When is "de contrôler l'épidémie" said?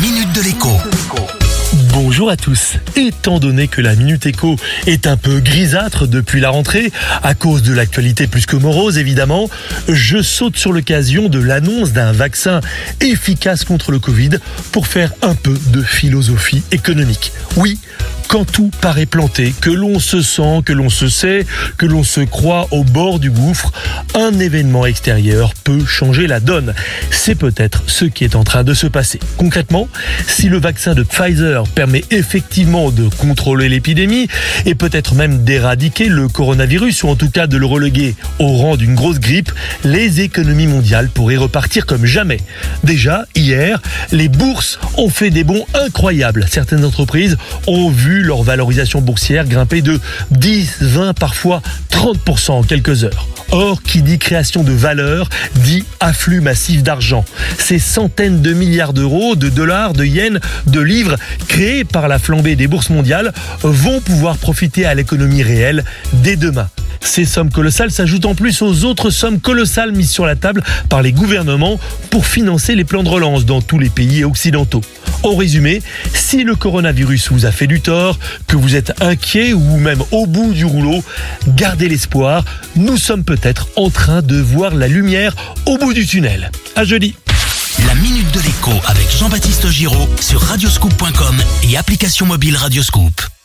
32.90-34.28